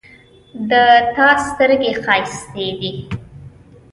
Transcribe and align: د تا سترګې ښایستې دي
د 0.69 0.71
تا 1.15 1.27
سترګې 1.45 1.91
ښایستې 2.03 2.67
دي 2.79 2.93